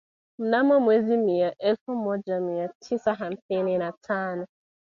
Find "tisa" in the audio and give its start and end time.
2.83-3.13